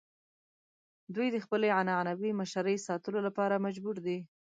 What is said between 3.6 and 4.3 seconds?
مجبور دي.